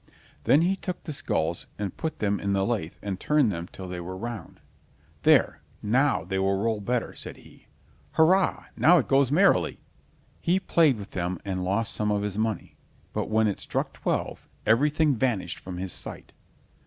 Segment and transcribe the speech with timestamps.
[0.45, 3.87] Then he took the skulls and put them in the lathe and turned them till
[3.87, 4.59] they were round.
[5.21, 7.67] "There, now, they will roll better!" said he.
[8.13, 8.65] "Hurrah!
[8.75, 9.79] now it goes merrily!"
[10.39, 12.77] He played with them and lost some of his money,
[13.13, 16.33] but when it struck twelve, everything vanished from his sight.